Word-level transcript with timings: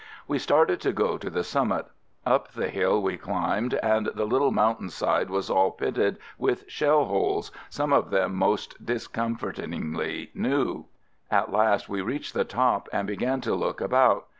We 0.27 0.39
started 0.39 0.81
to 0.81 0.93
go 0.93 1.19
to 1.19 1.29
the 1.29 1.43
summit. 1.43 1.85
Up 2.25 2.47
the 2.53 2.69
hill 2.69 3.03
we 3.03 3.17
climbed 3.17 3.75
and 3.83 4.07
the 4.15 4.25
little 4.25 4.49
mountain 4.49 4.89
side 4.89 5.29
was 5.29 5.47
all 5.47 5.69
pitted 5.69 6.17
with 6.39 6.63
shell 6.67 7.05
holes,— 7.05 7.51
some 7.69 7.93
of 7.93 8.09
them 8.09 8.33
most 8.33 8.83
discomfort 8.83 9.57
ingly 9.57 10.29
new. 10.33 10.85
At 11.29 11.51
last 11.51 11.87
we 11.87 12.01
reached 12.01 12.33
the 12.33 12.43
top 12.45 12.89
and 12.91 13.05
began 13.07 13.41
to 13.41 13.53
look 13.53 13.79
about. 13.79 14.25